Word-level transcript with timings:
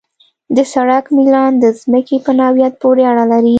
د 0.55 0.57
سړک 0.73 1.05
میلان 1.17 1.51
د 1.63 1.65
ځمکې 1.81 2.17
په 2.25 2.31
نوعیت 2.39 2.73
پورې 2.81 3.01
اړه 3.11 3.25
لري 3.31 3.49